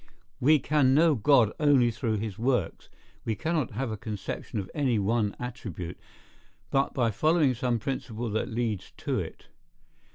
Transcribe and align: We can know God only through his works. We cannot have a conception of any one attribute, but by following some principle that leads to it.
We 0.39 0.57
can 0.57 0.95
know 0.95 1.13
God 1.13 1.53
only 1.59 1.91
through 1.91 2.17
his 2.17 2.39
works. 2.39 2.89
We 3.23 3.35
cannot 3.35 3.73
have 3.73 3.91
a 3.91 3.97
conception 3.97 4.57
of 4.57 4.71
any 4.73 4.97
one 4.97 5.35
attribute, 5.39 5.99
but 6.71 6.95
by 6.95 7.11
following 7.11 7.53
some 7.53 7.77
principle 7.77 8.27
that 8.31 8.49
leads 8.49 8.89
to 8.97 9.19
it. 9.19 9.49